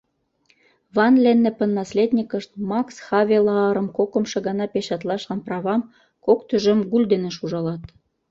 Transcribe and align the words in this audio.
Ван-Леннепын 0.95 1.71
наследникышт 1.79 2.51
“Макс 2.69 2.95
Хавелаарым” 3.07 3.87
кокымшо 3.97 4.39
гана 4.47 4.65
печатлашлан 4.73 5.39
правам 5.47 5.81
кок 6.25 6.39
тӱжем 6.47 6.79
гульденеш 6.91 7.35
ужалат. 7.43 7.83